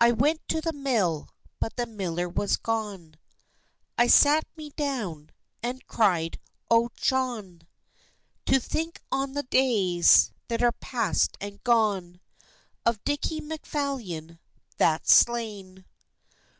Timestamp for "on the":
9.12-9.44